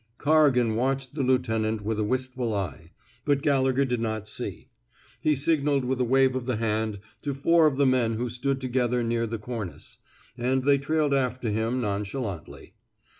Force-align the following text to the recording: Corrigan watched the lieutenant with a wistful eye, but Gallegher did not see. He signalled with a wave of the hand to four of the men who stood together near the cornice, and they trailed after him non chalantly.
Corrigan 0.17 0.73
watched 0.75 1.13
the 1.13 1.21
lieutenant 1.21 1.81
with 1.81 1.99
a 1.99 2.03
wistful 2.03 2.55
eye, 2.55 2.89
but 3.23 3.43
Gallegher 3.43 3.85
did 3.85 3.99
not 3.99 4.27
see. 4.27 4.67
He 5.19 5.35
signalled 5.35 5.85
with 5.85 6.01
a 6.01 6.03
wave 6.03 6.33
of 6.33 6.47
the 6.47 6.55
hand 6.55 6.97
to 7.21 7.35
four 7.35 7.67
of 7.67 7.77
the 7.77 7.85
men 7.85 8.15
who 8.15 8.27
stood 8.27 8.59
together 8.59 9.03
near 9.03 9.27
the 9.27 9.37
cornice, 9.37 9.99
and 10.35 10.63
they 10.63 10.79
trailed 10.79 11.13
after 11.13 11.51
him 11.51 11.81
non 11.81 12.03
chalantly. 12.03 12.73